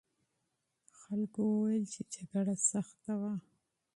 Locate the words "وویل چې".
1.47-2.01